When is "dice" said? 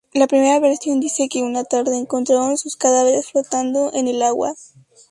0.99-1.29